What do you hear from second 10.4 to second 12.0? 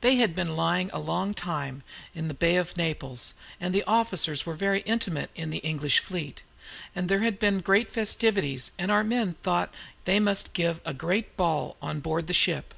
give a great ball on